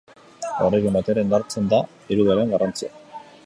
[0.67, 1.81] Horrekin batera indartzen da
[2.15, 2.95] irudiaren garrantzia.